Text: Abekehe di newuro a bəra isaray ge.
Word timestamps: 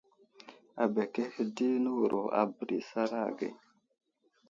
Abekehe 0.83 1.41
di 1.55 1.67
newuro 1.83 2.21
a 2.39 2.41
bəra 2.55 2.75
isaray 2.81 3.29
ge. 3.37 3.49